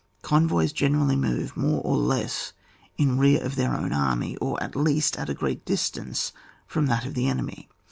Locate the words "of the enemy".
7.05-7.69